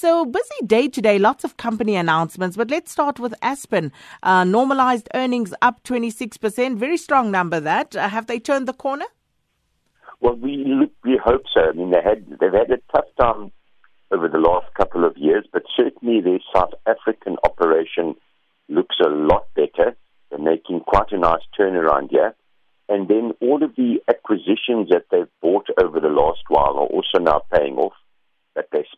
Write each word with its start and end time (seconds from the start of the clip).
So 0.00 0.24
busy 0.24 0.64
day 0.64 0.88
today, 0.88 1.18
lots 1.18 1.44
of 1.44 1.58
company 1.58 1.94
announcements, 1.94 2.56
but 2.56 2.70
let's 2.70 2.90
start 2.90 3.20
with 3.20 3.34
Aspen. 3.42 3.92
Uh, 4.22 4.44
normalized 4.44 5.10
earnings 5.12 5.52
up 5.60 5.84
26%, 5.84 6.78
very 6.78 6.96
strong 6.96 7.30
number 7.30 7.60
that. 7.60 7.94
Uh, 7.94 8.08
have 8.08 8.26
they 8.26 8.38
turned 8.38 8.66
the 8.66 8.72
corner? 8.72 9.04
Well, 10.22 10.36
we 10.36 10.88
we 11.04 11.20
hope 11.22 11.42
so. 11.52 11.68
I 11.68 11.72
mean, 11.72 11.90
they 11.90 12.00
had 12.02 12.24
they've 12.40 12.50
had 12.50 12.70
a 12.70 12.78
tough 12.90 13.10
time 13.20 13.52
over 14.10 14.26
the 14.26 14.38
last 14.38 14.72
couple 14.72 15.04
of 15.04 15.18
years, 15.18 15.44
but 15.52 15.64
certainly 15.76 16.22
their 16.22 16.40
South 16.56 16.72
African 16.86 17.36
operation 17.44 18.14
looks 18.70 18.96
a 19.04 19.10
lot 19.10 19.48
better. 19.54 19.94
They're 20.30 20.38
making 20.38 20.80
quite 20.80 21.12
a 21.12 21.18
nice 21.18 21.42
turnaround 21.58 22.08
here. 22.08 22.34
And 22.88 23.06
then 23.06 23.32
all 23.42 23.62
of 23.62 23.76
the 23.76 23.98
acquisitions 24.08 24.88
that 24.88 25.04
they've 25.10 25.34
bought 25.42 25.66
over 25.78 26.00
the 26.00 26.08
last 26.08 26.44
while 26.48 26.78
are 26.78 26.86
also 26.86 27.18
now 27.20 27.42
paying 27.52 27.76
off. 27.76 27.92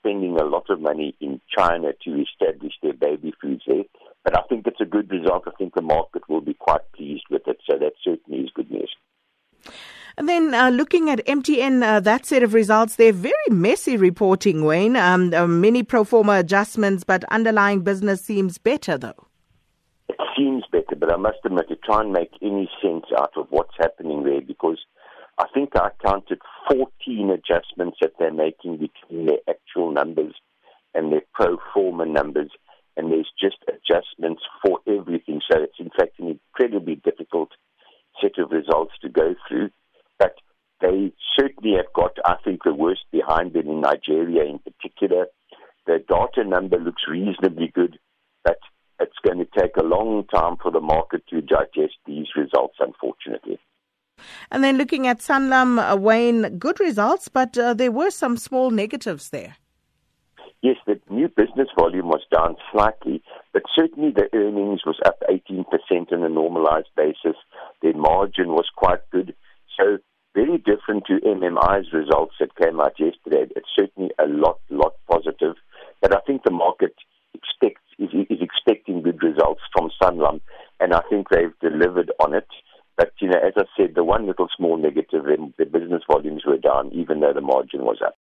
Spending 0.05 0.37
a 0.37 0.45
lot 0.45 0.69
of 0.69 0.81
money 0.81 1.15
in 1.21 1.41
China 1.57 1.93
to 2.05 2.23
establish 2.23 2.73
their 2.83 2.93
baby 2.93 3.33
foods 3.41 3.63
there. 3.67 3.85
But 4.25 4.37
I 4.37 4.43
think 4.49 4.67
it's 4.67 4.81
a 4.81 4.85
good 4.85 5.11
result. 5.11 5.45
I 5.47 5.53
think 5.57 5.75
the 5.75 5.83
market 5.83 6.29
will 6.29 6.41
be 6.41 6.55
quite 6.55 6.81
pleased 6.93 7.25
with 7.31 7.43
it. 7.47 7.59
So 7.71 7.79
that 7.79 7.93
certainly 8.05 8.41
is 8.45 8.51
good 8.55 8.71
news. 8.71 8.95
And 10.19 10.29
then 10.29 10.55
uh, 10.55 10.71
looking 10.71 11.09
at 11.09 11.25
MTN, 11.25 11.83
uh, 11.83 12.01
that 12.01 12.27
set 12.27 12.43
of 12.43 12.53
results, 12.53 12.97
they're 12.97 13.13
very 13.13 13.35
messy 13.51 13.97
reporting, 13.97 14.65
Wayne. 14.65 14.97
Um, 14.97 15.33
uh, 15.33 15.47
many 15.47 15.83
pro 15.83 16.05
forma 16.05 16.35
adjustments, 16.35 17.05
but 17.05 17.25
underlying 17.31 17.81
business 17.81 18.21
seems 18.21 18.59
better, 18.59 18.99
though. 18.99 19.27
It 20.09 20.17
seems 20.37 20.65
better, 20.71 20.97
but 20.99 21.13
I 21.13 21.17
must 21.17 21.39
admit, 21.45 21.69
to 21.69 21.77
try 21.77 22.01
and 22.01 22.13
make 22.13 22.33
any 22.43 22.69
sense 22.83 23.07
out 23.17 23.33
of 23.37 23.47
what's 23.51 23.75
happening 23.79 24.25
there, 24.25 24.43
because 24.43 24.79
I 25.39 25.47
think 25.55 25.71
I 25.75 25.91
counted 26.05 26.41
14 26.71 27.31
adjustments 27.31 27.97
that 28.03 28.13
they're 28.19 28.33
making 28.33 28.77
between 28.79 29.27
their 29.27 29.39
actual 29.49 29.72
numbers 29.93 30.35
and 30.95 31.13
their 31.13 31.23
pro 31.33 31.57
forma 31.73 32.07
numbers, 32.07 32.51
and 32.97 33.11
there's 33.11 33.31
just 33.41 33.57
adjustments 33.69 34.43
for 34.65 34.81
everything. 34.87 35.41
So 35.51 35.63
it's 35.63 35.79
in 35.79 35.91
fact 35.97 36.19
an 36.19 36.39
incredibly 36.39 36.97
difficult 36.97 37.51
set 38.21 38.39
of 38.39 38.51
results 38.51 38.93
to 39.03 39.09
go 39.09 39.35
through. 39.49 39.71
But 40.19 40.35
they 40.81 41.13
certainly 41.39 41.77
have 41.77 41.93
got, 41.95 42.17
I 42.25 42.37
think, 42.45 42.65
the 42.65 42.75
worst 42.75 43.05
behind 43.11 43.53
them 43.55 43.69
in 43.69 43.81
Nigeria 43.81 44.45
in 44.45 44.59
particular. 44.59 45.27
The 45.87 46.05
data 46.09 46.49
number 46.49 46.79
looks 46.79 47.03
reasonably 47.09 47.71
good, 47.75 47.99
but 48.45 48.59
it's 49.01 49.19
going 49.25 49.39
to 49.39 49.61
take 49.61 49.77
a 49.77 49.83
long 49.83 50.25
time 50.33 50.57
for 50.63 50.71
the 50.71 50.81
market 50.81 51.27
to 51.29 51.41
digest 51.41 51.97
these 52.07 52.29
results, 52.37 52.77
unfortunately. 52.79 53.59
And 54.51 54.63
then 54.63 54.79
looking 54.79 55.07
at 55.07 55.19
Sanlam, 55.19 55.79
uh, 55.79 55.97
Wayne, 55.97 56.59
good 56.59 56.79
results, 56.79 57.29
but 57.29 57.57
uh, 57.59 57.75
there 57.75 57.91
were 57.91 58.11
some 58.11 58.37
small 58.37 58.71
negatives 58.71 59.31
there. 59.31 59.57
Yes, 60.63 60.77
the 60.87 61.01
new 61.11 61.27
business 61.27 61.69
volume 61.77 62.07
was 62.07 62.23
down 62.33 62.55
slightly, 62.71 63.21
but 63.53 63.63
certainly 63.75 64.13
the 64.13 64.29
earnings 64.33 64.83
was 64.87 65.01
up 65.05 65.21
18% 65.29 65.67
on 66.13 66.23
a 66.23 66.29
normalized 66.29 66.91
basis. 66.97 67.37
Their 67.83 67.95
margin 67.95 68.51
was 68.51 68.71
quite 68.77 69.01
good. 69.11 69.35
So 69.77 69.99
very 70.37 70.59
different 70.59 71.07
to 71.07 71.19
MMI's 71.27 71.93
results 71.93 72.37
that 72.39 72.55
came 72.55 72.81
out 72.81 72.95
yesterday. 72.99 73.53
It's 73.57 73.69
certainly 73.77 74.13
a 74.21 74.27
lot, 74.27 74.61
lot 74.71 74.95
positive. 75.11 75.57
But 76.01 76.15
I 76.15 76.21
think 76.27 76.45
the 76.45 76.53
market 76.53 76.95
expects 77.35 77.83
is, 77.99 78.11
is 78.31 78.39
expecting 78.41 79.03
good 79.03 79.21
results 79.21 79.63
from 79.73 79.91
Sanlam, 80.01 80.41
and 80.79 80.95
I 80.95 81.01
think 81.11 81.29
they've 81.29 81.59
delivered 81.61 82.13
on 82.21 82.35
it. 82.35 82.47
But 82.97 83.13
you 83.21 83.29
know, 83.29 83.41
as 83.45 83.55
I 83.57 83.65
said, 83.77 83.95
the 83.97 84.05
one 84.05 84.27
little 84.27 84.49
small 84.57 84.77
negative, 84.77 85.25
the 85.25 85.65
business 85.65 86.03
volumes 86.07 86.45
were 86.47 86.59
down, 86.59 86.93
even 86.93 87.21
though 87.21 87.33
the 87.33 87.41
margin 87.41 87.83
was 87.83 87.99
up. 88.05 88.11